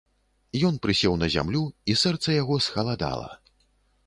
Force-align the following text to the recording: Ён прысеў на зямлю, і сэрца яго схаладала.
Ён 0.69 0.79
прысеў 0.85 1.19
на 1.23 1.29
зямлю, 1.35 1.61
і 1.93 1.97
сэрца 2.05 2.27
яго 2.41 2.59
схаладала. 2.71 3.29